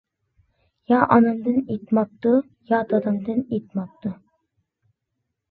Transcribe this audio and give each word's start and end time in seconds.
يا 0.91 1.01
ئانامدىن 1.15 1.59
ئېيتماپتۇ، 1.63 2.33
يا 2.73 2.81
دادامدىن 2.95 3.45
ئېيتماپتۇ. 3.45 4.15